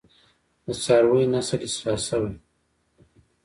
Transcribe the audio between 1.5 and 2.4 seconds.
اصلاح شوی؟